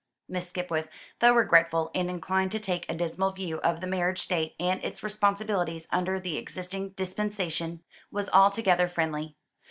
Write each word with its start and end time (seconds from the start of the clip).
Miss 0.27 0.49
Skipwith, 0.49 0.87
though 1.19 1.33
regretful, 1.35 1.91
and 1.93 2.09
inclined 2.09 2.49
to 2.53 2.59
take 2.59 2.89
a 2.89 2.95
dismal 2.95 3.33
view 3.33 3.59
of 3.59 3.81
the 3.81 3.85
marriage 3.85 4.17
state 4.17 4.55
and 4.59 4.83
its 4.83 5.03
responsibilities 5.03 5.87
under 5.91 6.19
the 6.19 6.37
existing 6.37 6.93
dispensation, 6.93 7.83
was 8.09 8.27
altogether 8.33 8.89
friendly. 8.89 9.35